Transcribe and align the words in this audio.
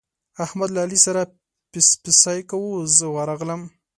احمد 0.43 0.69
له 0.71 0.79
علي 0.85 0.99
سره 1.05 1.21
پسپسی 1.71 2.39
کاوو، 2.49 2.73
زه 2.97 3.05
ورغلم. 3.15 3.61